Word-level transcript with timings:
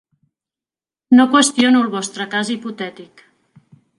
No 1.19 1.25
qüestiono 1.35 1.83
el 1.85 1.93
vostre 1.97 2.27
cas 2.33 2.51
hipotètic. 2.57 3.25